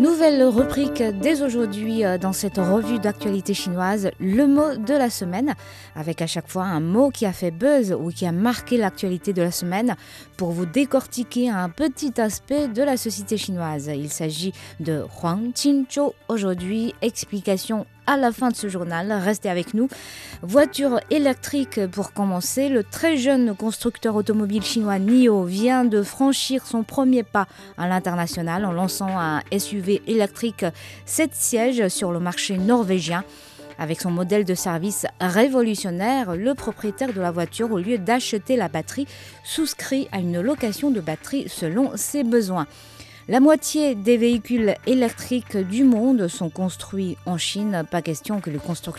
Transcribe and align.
Nouvelle 0.00 0.42
rubrique 0.44 1.02
dès 1.02 1.42
aujourd'hui 1.42 2.06
euh, 2.06 2.16
dans 2.16 2.32
cette 2.32 2.56
revue 2.56 2.98
d'actualité 2.98 3.52
chinoise, 3.52 4.10
le 4.18 4.46
mot 4.46 4.74
de 4.74 4.94
la 4.94 5.10
semaine, 5.10 5.54
avec 5.94 6.22
à 6.22 6.26
chaque 6.26 6.48
fois 6.48 6.64
un 6.64 6.80
mot 6.80 7.10
qui 7.10 7.26
a 7.26 7.34
fait 7.34 7.50
buzz 7.50 7.92
ou 7.92 8.08
qui 8.08 8.24
a 8.24 8.32
marqué 8.32 8.78
l'actualité 8.78 9.34
de 9.34 9.42
la 9.42 9.50
semaine 9.50 9.96
pour 10.38 10.52
vous 10.52 10.64
décortiquer 10.64 11.50
un 11.50 11.68
petit 11.68 12.18
aspect 12.18 12.68
de 12.68 12.82
la 12.82 12.96
société 12.96 13.36
chinoise. 13.36 13.90
Il 13.94 14.08
s'agit 14.08 14.54
de 14.80 15.04
Huang 15.22 15.52
Qinzhou. 15.52 16.14
Aujourd'hui, 16.28 16.94
explication 17.02 17.84
à 18.10 18.16
la 18.16 18.32
fin 18.32 18.48
de 18.48 18.56
ce 18.56 18.68
journal. 18.68 19.12
Restez 19.12 19.48
avec 19.48 19.72
nous. 19.72 19.88
Voiture 20.42 20.98
électrique 21.10 21.86
pour 21.92 22.12
commencer. 22.12 22.68
Le 22.68 22.82
très 22.82 23.16
jeune 23.16 23.54
constructeur 23.54 24.16
automobile 24.16 24.64
chinois 24.64 24.98
NIO 24.98 25.44
vient 25.44 25.84
de 25.84 26.02
franchir 26.02 26.66
son 26.66 26.82
premier 26.82 27.22
pas 27.22 27.46
à 27.78 27.86
l'international 27.86 28.64
en 28.64 28.72
lançant 28.72 29.16
un 29.16 29.42
SUV 29.56 30.02
électrique 30.08 30.66
7 31.06 31.30
sièges 31.34 31.88
sur 31.88 32.10
le 32.10 32.18
marché 32.18 32.58
norvégien. 32.58 33.22
Avec 33.78 34.00
son 34.00 34.10
modèle 34.10 34.44
de 34.44 34.54
service 34.54 35.06
révolutionnaire, 35.20 36.34
le 36.34 36.54
propriétaire 36.54 37.12
de 37.12 37.20
la 37.20 37.30
voiture, 37.30 37.70
au 37.70 37.78
lieu 37.78 37.96
d'acheter 37.96 38.56
la 38.56 38.68
batterie, 38.68 39.06
souscrit 39.44 40.08
à 40.10 40.18
une 40.18 40.40
location 40.40 40.90
de 40.90 41.00
batterie 41.00 41.48
selon 41.48 41.92
ses 41.96 42.24
besoins. 42.24 42.66
La 43.30 43.38
moitié 43.38 43.94
des 43.94 44.16
véhicules 44.16 44.74
électriques 44.88 45.56
du 45.56 45.84
monde 45.84 46.26
sont 46.26 46.50
construits 46.50 47.16
en 47.26 47.38
Chine. 47.38 47.84
Pas 47.88 48.02
question 48.02 48.40
que 48.40 48.50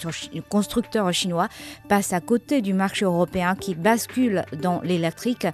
chi- 0.09 0.41
constructeurs 0.47 1.11
chinois 1.11 1.49
passent 1.89 2.13
à 2.13 2.21
côté 2.21 2.61
du 2.61 2.73
marché 2.73 3.03
européen 3.03 3.57
qui 3.59 3.75
bascule 3.75 4.45
dans 4.61 4.79
l'électrique. 4.83 5.47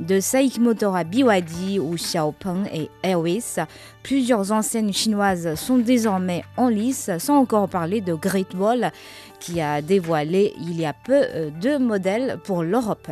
De 0.00 0.18
Saik 0.18 0.58
Motor 0.58 0.96
à 0.96 1.04
BYD 1.04 1.78
ou 1.78 1.94
Xiaopeng 1.94 2.64
et 2.74 2.90
Airways, 3.04 3.64
plusieurs 4.02 4.50
enseignes 4.50 4.92
chinoises 4.92 5.54
sont 5.54 5.78
désormais 5.78 6.42
en 6.56 6.66
lice, 6.66 7.12
sans 7.20 7.38
encore 7.38 7.68
parler 7.68 8.00
de 8.00 8.12
Great 8.14 8.54
Wall 8.54 8.90
qui 9.38 9.60
a 9.60 9.80
dévoilé 9.82 10.52
il 10.60 10.80
y 10.80 10.84
a 10.84 10.92
peu 10.92 11.22
euh, 11.32 11.50
deux 11.60 11.78
modèles 11.78 12.40
pour 12.42 12.64
l'Europe. 12.64 13.08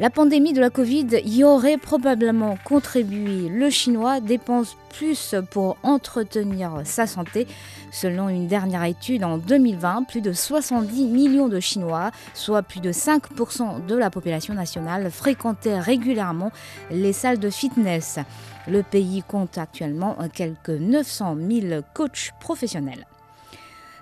La 0.00 0.10
pandémie 0.10 0.52
de 0.52 0.60
la 0.60 0.70
Covid 0.70 1.08
y 1.24 1.42
aurait 1.42 1.76
probablement 1.76 2.56
contribué. 2.62 3.48
Le 3.48 3.68
chinois 3.68 4.20
dépense 4.20 4.76
plus 4.96 5.34
pour 5.50 5.76
entretenir 5.82 6.82
sa 6.84 7.08
santé. 7.08 7.48
Selon 7.90 8.28
une 8.28 8.46
dernière 8.46 8.84
étude 8.84 9.24
en 9.24 9.38
2020, 9.38 10.04
plus 10.04 10.20
de 10.20 10.32
70 10.32 11.06
millions 11.06 11.48
de 11.48 11.58
Chinois, 11.58 12.12
soit 12.32 12.62
plus 12.62 12.78
de 12.78 12.92
5% 12.92 13.86
de 13.86 13.96
la 13.96 14.08
population 14.08 14.54
nationale, 14.54 15.10
fréquentaient 15.10 15.80
régulièrement 15.80 16.52
les 16.92 17.12
salles 17.12 17.40
de 17.40 17.50
fitness. 17.50 18.20
Le 18.68 18.84
pays 18.84 19.24
compte 19.26 19.58
actuellement 19.58 20.16
quelques 20.32 20.68
900 20.68 21.36
000 21.50 21.82
coachs 21.92 22.30
professionnels. 22.38 23.04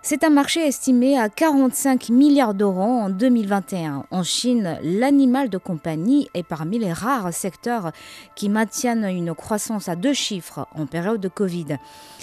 C'est 0.09 0.23
un 0.23 0.31
marché 0.31 0.65
estimé 0.65 1.19
à 1.19 1.29
45 1.29 2.11
milliards 2.11 2.55
d'euros 2.55 2.81
en 2.81 3.11
2021. 3.11 4.05
En 4.13 4.23
Chine, 4.23 4.79
l'animal 4.85 5.51
de 5.51 5.59
compagnie 5.59 6.29
est 6.33 6.45
parmi 6.45 6.79
les 6.79 6.93
rares 6.93 7.35
secteurs 7.35 7.91
qui 8.37 8.49
maintiennent 8.49 9.05
une 9.07 9.35
croissance 9.35 9.89
à 9.89 9.97
deux 9.97 10.13
chiffres 10.13 10.69
en 10.77 10.87
période 10.87 11.21
de 11.21 11.27
Covid. 11.27 11.79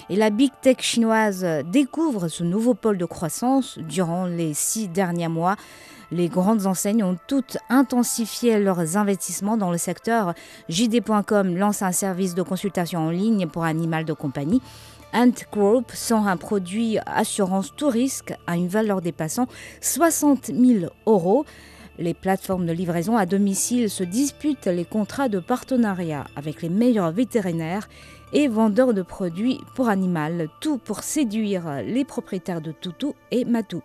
Et 0.08 0.16
la 0.16 0.30
Big 0.30 0.50
Tech 0.62 0.78
chinoise 0.80 1.46
découvre 1.70 2.28
ce 2.28 2.42
nouveau 2.42 2.72
pôle 2.72 2.96
de 2.96 3.04
croissance 3.04 3.78
durant 3.78 4.24
les 4.24 4.54
six 4.54 4.88
derniers 4.88 5.28
mois. 5.28 5.56
Les 6.10 6.28
grandes 6.28 6.64
enseignes 6.64 7.04
ont 7.04 7.18
toutes 7.26 7.58
intensifié 7.68 8.58
leurs 8.60 8.96
investissements 8.96 9.58
dans 9.58 9.70
le 9.70 9.78
secteur. 9.78 10.32
JD.com 10.70 11.54
lance 11.54 11.82
un 11.82 11.92
service 11.92 12.34
de 12.34 12.42
consultation 12.42 13.00
en 13.00 13.10
ligne 13.10 13.46
pour 13.46 13.64
animal 13.64 14.06
de 14.06 14.14
compagnie. 14.14 14.62
Ant 15.14 15.32
Group 15.52 15.92
sort 15.92 16.26
un 16.26 16.36
produit 16.36 16.98
assurance 17.06 17.72
tout 17.76 17.88
risque 17.88 18.34
à 18.48 18.56
une 18.56 18.66
valeur 18.66 19.00
dépassant 19.00 19.46
60 19.80 20.46
000 20.46 20.86
euros. 21.06 21.46
Les 22.00 22.14
plateformes 22.14 22.66
de 22.66 22.72
livraison 22.72 23.16
à 23.16 23.24
domicile 23.24 23.88
se 23.88 24.02
disputent 24.02 24.66
les 24.66 24.84
contrats 24.84 25.28
de 25.28 25.38
partenariat 25.38 26.26
avec 26.34 26.62
les 26.62 26.68
meilleurs 26.68 27.12
vétérinaires 27.12 27.88
et 28.32 28.48
vendeurs 28.48 28.92
de 28.92 29.02
produits 29.02 29.60
pour 29.76 29.88
animal, 29.88 30.48
tout 30.60 30.78
pour 30.78 31.04
séduire 31.04 31.82
les 31.86 32.04
propriétaires 32.04 32.60
de 32.60 32.72
toutous 32.72 33.14
et 33.30 33.44
matous. 33.44 33.84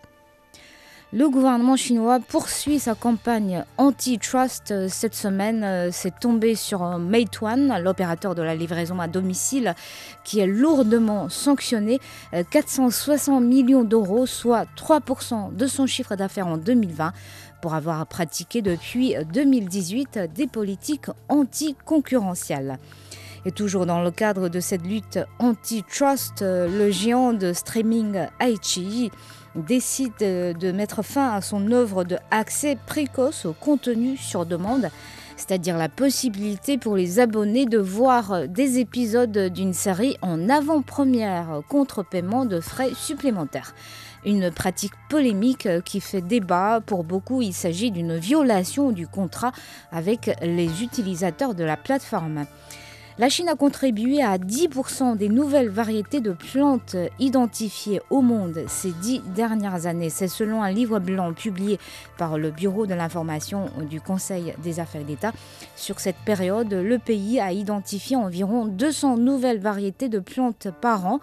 Le 1.11 1.27
gouvernement 1.27 1.75
chinois 1.75 2.19
poursuit 2.19 2.77
sa 2.77 2.93
campagne 2.93 3.65
antitrust. 3.79 4.87
Cette 4.89 5.15
semaine, 5.15 5.63
euh, 5.63 5.89
c'est 5.91 6.19
tombé 6.19 6.53
sur 6.53 6.83
euh, 6.83 6.99
Meituan, 6.99 7.79
l'opérateur 7.81 8.35
de 8.35 8.43
la 8.43 8.53
livraison 8.53 8.99
à 8.99 9.07
domicile, 9.07 9.73
qui 10.23 10.39
est 10.39 10.45
lourdement 10.45 11.27
sanctionné. 11.27 11.99
euh, 12.35 12.43
460 12.51 13.43
millions 13.43 13.83
d'euros, 13.83 14.27
soit 14.27 14.67
3% 14.77 15.55
de 15.55 15.65
son 15.65 15.87
chiffre 15.87 16.15
d'affaires 16.15 16.45
en 16.45 16.57
2020, 16.57 17.11
pour 17.63 17.73
avoir 17.73 18.05
pratiqué 18.05 18.61
depuis 18.61 19.15
2018 19.33 20.19
des 20.35 20.45
politiques 20.45 21.07
anticoncurrentielles. 21.27 22.77
Et 23.45 23.51
toujours 23.51 23.85
dans 23.85 24.01
le 24.03 24.11
cadre 24.11 24.49
de 24.49 24.59
cette 24.59 24.85
lutte 24.85 25.19
antitrust, 25.39 26.41
euh, 26.41 26.67
le 26.67 26.91
géant 26.91 27.33
de 27.33 27.53
streaming 27.53 28.27
iQIYI 28.41 29.11
décide 29.55 30.13
euh, 30.21 30.53
de 30.53 30.71
mettre 30.71 31.03
fin 31.03 31.29
à 31.31 31.41
son 31.41 31.71
œuvre 31.71 32.03
de 32.03 32.17
accès 32.31 32.77
précoce 32.85 33.45
au 33.45 33.53
contenu 33.53 34.17
sur 34.17 34.45
demande, 34.45 34.89
c'est-à-dire 35.35 35.77
la 35.77 35.89
possibilité 35.89 36.77
pour 36.77 36.95
les 36.95 37.19
abonnés 37.19 37.65
de 37.65 37.77
voir 37.77 38.47
des 38.47 38.79
épisodes 38.79 39.37
d'une 39.37 39.73
série 39.73 40.17
en 40.21 40.49
avant-première 40.49 41.61
contre 41.69 42.03
paiement 42.03 42.45
de 42.45 42.59
frais 42.59 42.91
supplémentaires. 42.93 43.73
Une 44.25 44.51
pratique 44.51 44.93
polémique 45.09 45.65
euh, 45.65 45.81
qui 45.81 46.01
fait 46.01 46.21
débat. 46.21 46.81
Pour 46.85 47.03
beaucoup, 47.03 47.41
il 47.41 47.53
s'agit 47.53 47.91
d'une 47.91 48.17
violation 48.17 48.91
du 48.91 49.07
contrat 49.07 49.53
avec 49.91 50.29
les 50.41 50.83
utilisateurs 50.83 51.55
de 51.55 51.63
la 51.63 51.77
plateforme. 51.77 52.45
La 53.19 53.27
Chine 53.27 53.49
a 53.49 53.55
contribué 53.55 54.23
à 54.23 54.37
10% 54.37 55.17
des 55.17 55.27
nouvelles 55.27 55.67
variétés 55.67 56.21
de 56.21 56.31
plantes 56.31 56.95
identifiées 57.19 57.99
au 58.09 58.21
monde 58.21 58.63
ces 58.69 58.93
dix 58.93 59.21
dernières 59.35 59.87
années. 59.87 60.09
C'est 60.09 60.29
selon 60.29 60.63
un 60.63 60.71
livre 60.71 60.99
blanc 60.99 61.33
publié 61.33 61.79
par 62.17 62.37
le 62.37 62.49
Bureau 62.49 62.85
de 62.85 62.93
l'information 62.93 63.65
du 63.89 63.99
Conseil 63.99 64.53
des 64.63 64.79
affaires 64.79 65.03
d'État. 65.03 65.33
Sur 65.75 65.99
cette 65.99 66.15
période, 66.23 66.71
le 66.71 66.97
pays 66.97 67.41
a 67.41 67.51
identifié 67.51 68.15
environ 68.15 68.67
200 68.67 69.17
nouvelles 69.17 69.59
variétés 69.59 70.07
de 70.07 70.19
plantes 70.19 70.69
par 70.79 71.05
an. 71.05 71.19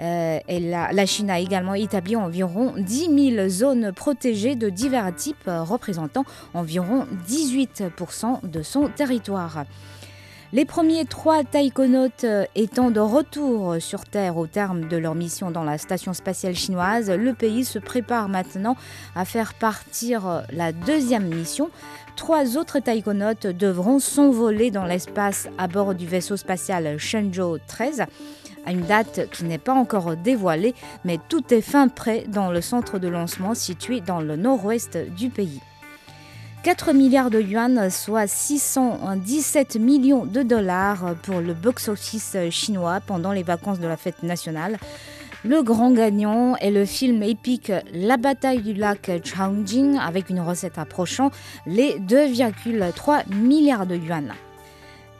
Euh, 0.00 0.38
la, 0.46 0.92
la 0.92 1.06
Chine 1.06 1.30
a 1.30 1.40
également 1.40 1.72
établi 1.72 2.14
environ 2.14 2.74
10 2.76 3.34
000 3.36 3.48
zones 3.48 3.92
protégées 3.92 4.54
de 4.54 4.68
divers 4.68 5.14
types, 5.16 5.46
représentant 5.46 6.26
environ 6.52 7.06
18% 7.26 8.46
de 8.46 8.60
son 8.60 8.88
territoire. 8.88 9.64
Les 10.54 10.66
premiers 10.66 11.06
trois 11.06 11.44
taïkonautes 11.44 12.24
euh, 12.24 12.44
étant 12.54 12.90
de 12.90 13.00
retour 13.00 13.76
sur 13.80 14.04
Terre 14.04 14.36
au 14.36 14.46
terme 14.46 14.86
de 14.86 14.98
leur 14.98 15.14
mission 15.14 15.50
dans 15.50 15.64
la 15.64 15.78
station 15.78 16.12
spatiale 16.12 16.54
chinoise, 16.54 17.10
le 17.10 17.32
pays 17.32 17.64
se 17.64 17.78
prépare 17.78 18.28
maintenant 18.28 18.76
à 19.16 19.24
faire 19.24 19.54
partir 19.54 20.28
euh, 20.28 20.40
la 20.52 20.72
deuxième 20.72 21.34
mission. 21.34 21.70
Trois 22.16 22.58
autres 22.58 22.80
taïkonautes 22.80 23.46
devront 23.46 23.98
s'envoler 23.98 24.70
dans 24.70 24.84
l'espace 24.84 25.48
à 25.56 25.68
bord 25.68 25.94
du 25.94 26.06
vaisseau 26.06 26.36
spatial 26.36 26.98
Shenzhou 26.98 27.56
13 27.66 28.04
à 28.66 28.72
une 28.72 28.82
date 28.82 29.30
qui 29.30 29.44
n'est 29.44 29.56
pas 29.56 29.72
encore 29.72 30.16
dévoilée, 30.16 30.74
mais 31.06 31.18
tout 31.30 31.54
est 31.54 31.62
fin 31.62 31.88
prêt 31.88 32.26
dans 32.28 32.50
le 32.50 32.60
centre 32.60 32.98
de 32.98 33.08
lancement 33.08 33.54
situé 33.54 34.02
dans 34.02 34.20
le 34.20 34.36
nord-ouest 34.36 34.98
du 35.16 35.30
pays. 35.30 35.62
4 36.62 36.92
milliards 36.92 37.30
de 37.30 37.40
yuan, 37.40 37.90
soit 37.90 38.28
617 38.28 39.76
millions 39.76 40.24
de 40.24 40.42
dollars 40.42 41.16
pour 41.22 41.40
le 41.40 41.54
box-office 41.54 42.36
chinois 42.50 43.00
pendant 43.04 43.32
les 43.32 43.42
vacances 43.42 43.80
de 43.80 43.88
la 43.88 43.96
fête 43.96 44.22
nationale. 44.22 44.78
Le 45.44 45.62
grand 45.64 45.90
gagnant 45.90 46.54
est 46.56 46.70
le 46.70 46.84
film 46.84 47.24
épique 47.24 47.72
La 47.92 48.16
bataille 48.16 48.62
du 48.62 48.74
lac 48.74 49.10
Changjing 49.24 49.98
avec 49.98 50.30
une 50.30 50.38
recette 50.38 50.78
approchant 50.78 51.32
les 51.66 51.98
2,3 51.98 53.34
milliards 53.34 53.86
de 53.86 53.96
yuan. 53.96 54.32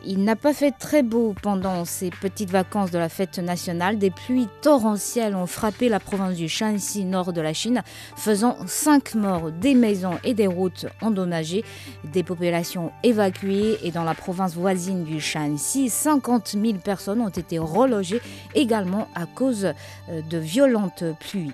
Il 0.05 0.25
n'a 0.25 0.37
pas 0.37 0.53
fait 0.53 0.73
très 0.73 1.03
beau 1.03 1.35
pendant 1.43 1.85
ces 1.85 2.11
petites 2.11 2.51
vacances 2.51 2.91
de 2.91 2.99
la 2.99 3.09
fête 3.09 3.39
nationale. 3.39 3.99
Des 3.99 4.11
pluies 4.11 4.49
torrentielles 4.61 5.37
ont 5.37 5.47
frappé 5.47 5.89
la 5.89 6.01
province 6.01 6.37
du 6.37 6.49
Shanxi 6.49 7.05
nord 7.05 7.33
de 7.33 7.41
la 7.41 7.53
Chine, 7.53 7.83
faisant 8.17 8.57
5 8.67 9.15
morts, 9.15 9.53
des 9.53 9.75
maisons 9.75 10.19
et 10.25 10.35
des 10.35 10.47
routes 10.47 10.87
endommagées, 11.01 11.65
des 12.05 12.23
populations 12.23 12.93
évacuées 13.03 13.79
et 13.83 13.93
dans 13.93 14.05
la 14.05 14.15
province 14.15 14.55
voisine 14.55 15.05
du 15.05 15.21
Shanxi, 15.21 15.89
50 15.89 16.57
000 16.61 16.79
personnes 16.79 17.21
ont 17.21 17.29
été 17.29 17.59
relogées 17.59 18.21
également 18.55 19.09
à 19.15 19.27
cause 19.27 19.67
euh, 20.09 20.21
de 20.29 20.39
violentes 20.39 21.05
pluies. 21.21 21.53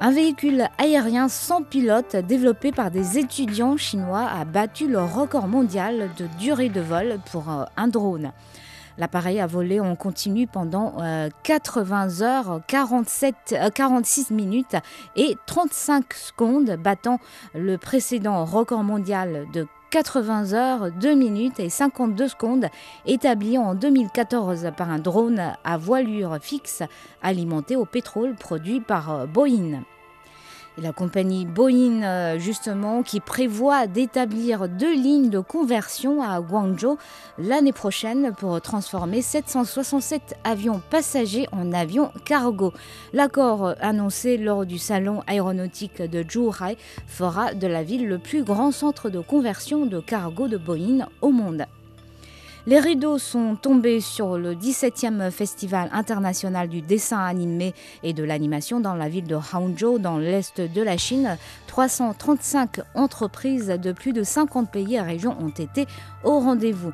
Un 0.00 0.12
véhicule 0.12 0.68
aérien 0.78 1.28
sans 1.28 1.62
pilote 1.62 2.14
développé 2.14 2.70
par 2.70 2.92
des 2.92 3.18
étudiants 3.18 3.76
chinois 3.76 4.28
a 4.28 4.44
battu 4.44 4.86
le 4.86 5.02
record 5.02 5.48
mondial 5.48 6.10
de 6.16 6.28
durée 6.38 6.68
de 6.68 6.80
vol 6.80 7.18
pour 7.32 7.50
euh, 7.50 7.64
un 7.76 7.88
drone. 7.88 8.30
L'appareil 8.96 9.40
a 9.40 9.48
volé 9.48 9.80
en 9.80 9.96
continu 9.96 10.46
pendant 10.46 10.98
80 11.42 12.20
euh, 12.20 12.24
heures, 12.24 12.60
47, 12.68 13.56
46 13.74 14.28
euh, 14.30 14.34
minutes 14.34 14.76
et 15.16 15.36
35 15.46 16.14
secondes, 16.14 16.76
battant 16.78 17.18
le 17.54 17.76
précédent 17.76 18.44
record 18.44 18.84
mondial 18.84 19.46
de 19.52 19.66
80 19.90 20.52
heures, 20.52 20.90
2 20.92 21.14
minutes 21.14 21.60
et 21.60 21.70
52 21.70 22.28
secondes 22.28 22.66
établi 23.06 23.56
en 23.56 23.74
2014 23.74 24.70
par 24.76 24.90
un 24.90 24.98
drone 24.98 25.54
à 25.64 25.78
voilure 25.78 26.38
fixe 26.40 26.82
alimenté 27.22 27.76
au 27.76 27.84
pétrole 27.84 28.34
produit 28.34 28.80
par 28.80 29.26
Boeing 29.26 29.82
la 30.82 30.92
compagnie 30.92 31.44
Boeing, 31.44 32.02
euh, 32.02 32.38
justement, 32.38 33.02
qui 33.02 33.20
prévoit 33.20 33.86
d'établir 33.86 34.68
deux 34.68 34.94
lignes 34.94 35.30
de 35.30 35.40
conversion 35.40 36.22
à 36.22 36.40
Guangzhou 36.40 36.98
l'année 37.38 37.72
prochaine 37.72 38.32
pour 38.38 38.60
transformer 38.60 39.22
767 39.22 40.36
avions 40.44 40.80
passagers 40.90 41.46
en 41.52 41.72
avions 41.72 42.10
cargo. 42.24 42.72
L'accord 43.12 43.74
annoncé 43.80 44.36
lors 44.36 44.66
du 44.66 44.78
salon 44.78 45.22
aéronautique 45.26 46.02
de 46.02 46.24
Zhuhai 46.28 46.76
fera 47.06 47.54
de 47.54 47.66
la 47.66 47.82
ville 47.82 48.06
le 48.06 48.18
plus 48.18 48.44
grand 48.44 48.72
centre 48.72 49.10
de 49.10 49.20
conversion 49.20 49.86
de 49.86 50.00
cargo 50.00 50.48
de 50.48 50.56
Boeing 50.56 51.06
au 51.20 51.30
monde. 51.30 51.66
Les 52.68 52.80
rideaux 52.80 53.16
sont 53.16 53.56
tombés 53.56 54.02
sur 54.02 54.36
le 54.36 54.54
17e 54.54 55.30
Festival 55.30 55.88
international 55.90 56.68
du 56.68 56.82
dessin 56.82 57.16
animé 57.16 57.72
et 58.02 58.12
de 58.12 58.22
l'animation 58.22 58.78
dans 58.78 58.94
la 58.94 59.08
ville 59.08 59.26
de 59.26 59.36
Hangzhou, 59.36 59.98
dans 59.98 60.18
l'est 60.18 60.60
de 60.60 60.82
la 60.82 60.98
Chine. 60.98 61.38
335 61.68 62.80
entreprises 62.94 63.68
de 63.68 63.92
plus 63.92 64.12
de 64.12 64.22
50 64.22 64.70
pays 64.70 64.96
et 64.96 65.00
régions 65.00 65.34
ont 65.40 65.48
été 65.48 65.86
au 66.24 66.40
rendez-vous. 66.40 66.92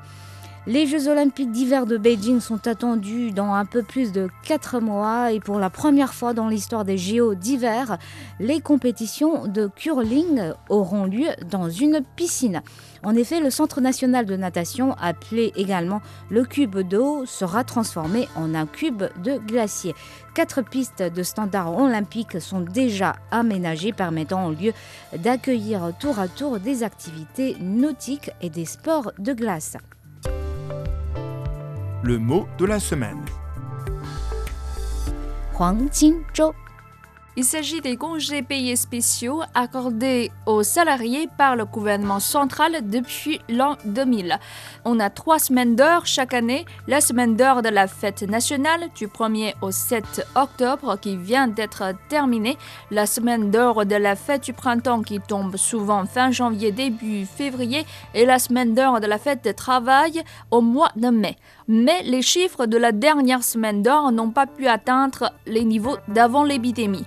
Les 0.66 0.86
Jeux 0.86 1.08
olympiques 1.08 1.52
d'hiver 1.52 1.84
de 1.84 1.98
Beijing 1.98 2.40
sont 2.40 2.66
attendus 2.66 3.32
dans 3.32 3.52
un 3.52 3.66
peu 3.66 3.82
plus 3.82 4.12
de 4.12 4.30
4 4.44 4.80
mois 4.80 5.30
et 5.30 5.38
pour 5.38 5.58
la 5.58 5.68
première 5.68 6.14
fois 6.14 6.32
dans 6.32 6.48
l'histoire 6.48 6.86
des 6.86 6.96
JO 6.96 7.34
d'hiver, 7.34 7.98
les 8.40 8.62
compétitions 8.62 9.46
de 9.46 9.66
curling 9.66 10.52
auront 10.70 11.04
lieu 11.04 11.28
dans 11.50 11.68
une 11.68 12.00
piscine. 12.16 12.62
En 13.02 13.14
effet, 13.14 13.40
le 13.40 13.50
Centre 13.50 13.82
national 13.82 14.24
de 14.24 14.36
natation, 14.36 14.94
appelé 14.94 15.52
également 15.54 16.00
le 16.30 16.44
cube 16.44 16.78
d'eau, 16.78 17.26
sera 17.26 17.62
transformé 17.62 18.26
en 18.34 18.54
un 18.54 18.64
cube 18.64 19.02
de 19.22 19.36
glacier. 19.36 19.94
Quatre 20.34 20.62
pistes 20.62 21.02
de 21.02 21.22
standard 21.22 21.78
olympiques 21.78 22.40
sont 22.40 22.60
déjà 22.60 23.16
aménagées 23.30 23.92
permettant 23.92 24.46
au 24.46 24.52
lieu 24.52 24.72
d'accueillir 25.14 25.92
tour 26.00 26.18
à 26.18 26.26
tour 26.26 26.58
des 26.58 26.84
activités 26.84 27.54
nautiques 27.60 28.30
et 28.40 28.48
des 28.48 28.64
sports 28.64 29.12
de 29.18 29.34
glace 29.34 29.76
le 32.04 32.18
mot 32.18 32.46
de 32.58 32.66
la 32.66 32.78
semaine. 32.78 33.24
Huang 35.54 35.88
il 37.36 37.44
s'agit 37.44 37.80
des 37.80 37.96
congés 37.96 38.42
payés 38.42 38.76
spéciaux 38.76 39.42
accordés 39.54 40.30
aux 40.46 40.62
salariés 40.62 41.28
par 41.36 41.56
le 41.56 41.64
gouvernement 41.64 42.20
central 42.20 42.88
depuis 42.88 43.40
l'an 43.48 43.76
2000. 43.84 44.38
On 44.84 45.00
a 45.00 45.10
trois 45.10 45.40
semaines 45.40 45.74
d'heures 45.74 46.06
chaque 46.06 46.32
année. 46.32 46.64
La 46.86 47.00
semaine 47.00 47.34
d'heures 47.34 47.62
de 47.62 47.68
la 47.68 47.88
fête 47.88 48.22
nationale 48.22 48.88
du 48.94 49.08
1er 49.08 49.54
au 49.62 49.72
7 49.72 50.26
octobre 50.36 50.96
qui 51.00 51.16
vient 51.16 51.48
d'être 51.48 51.92
terminée. 52.08 52.56
La 52.92 53.06
semaine 53.06 53.50
d'heures 53.50 53.84
de 53.84 53.96
la 53.96 54.14
fête 54.14 54.44
du 54.44 54.52
printemps 54.52 55.02
qui 55.02 55.18
tombe 55.18 55.56
souvent 55.56 56.06
fin 56.06 56.30
janvier, 56.30 56.70
début 56.70 57.26
février. 57.26 57.84
Et 58.14 58.26
la 58.26 58.38
semaine 58.38 58.74
d'heures 58.74 59.00
de 59.00 59.06
la 59.06 59.18
fête 59.18 59.44
de 59.44 59.52
travail 59.52 60.22
au 60.52 60.60
mois 60.60 60.92
de 60.94 61.08
mai. 61.08 61.36
Mais 61.66 62.02
les 62.02 62.22
chiffres 62.22 62.66
de 62.66 62.76
la 62.76 62.92
dernière 62.92 63.42
semaine 63.42 63.82
d'or 63.82 64.12
n'ont 64.12 64.30
pas 64.30 64.46
pu 64.46 64.68
atteindre 64.68 65.32
les 65.46 65.64
niveaux 65.64 65.96
d'avant 66.08 66.44
l'épidémie. 66.44 67.06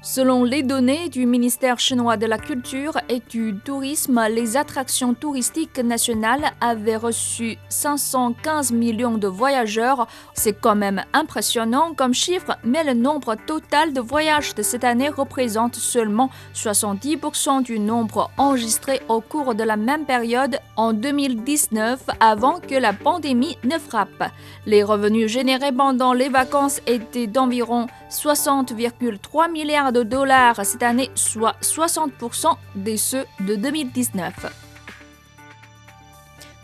Selon 0.00 0.44
les 0.44 0.62
données 0.62 1.08
du 1.08 1.26
ministère 1.26 1.80
chinois 1.80 2.16
de 2.16 2.26
la 2.26 2.38
Culture 2.38 2.96
et 3.08 3.20
du 3.28 3.56
Tourisme, 3.64 4.24
les 4.30 4.56
attractions 4.56 5.12
touristiques 5.12 5.78
nationales 5.80 6.52
avaient 6.60 6.96
reçu 6.96 7.58
515 7.68 8.70
millions 8.70 9.18
de 9.18 9.26
voyageurs. 9.26 10.06
C'est 10.34 10.52
quand 10.52 10.76
même 10.76 11.02
impressionnant 11.12 11.94
comme 11.94 12.14
chiffre, 12.14 12.56
mais 12.62 12.84
le 12.84 12.94
nombre 12.94 13.34
total 13.34 13.92
de 13.92 14.00
voyages 14.00 14.54
de 14.54 14.62
cette 14.62 14.84
année 14.84 15.08
représente 15.08 15.74
seulement 15.74 16.30
70% 16.54 17.64
du 17.64 17.80
nombre 17.80 18.30
enregistré 18.36 19.00
au 19.08 19.20
cours 19.20 19.56
de 19.56 19.64
la 19.64 19.76
même 19.76 20.04
période 20.04 20.60
en 20.76 20.92
2019 20.92 22.04
avant 22.20 22.60
que 22.60 22.76
la 22.76 22.92
pandémie 22.92 23.58
ne 23.64 23.78
frappe. 23.78 24.30
Les 24.64 24.84
revenus 24.84 25.28
générés 25.28 25.72
pendant 25.72 26.12
les 26.12 26.28
vacances 26.28 26.80
étaient 26.86 27.26
d'environ 27.26 27.88
60,3 28.10 29.50
de 29.92 30.02
dollars 30.02 30.64
cette 30.64 30.82
année, 30.82 31.10
soit 31.14 31.56
60% 31.62 32.56
des 32.74 32.96
ceux 32.96 33.24
de 33.40 33.54
2019. 33.54 34.34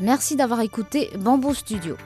Merci 0.00 0.36
d'avoir 0.36 0.60
écouté 0.60 1.10
Bamboo 1.18 1.54
Studio. 1.54 1.96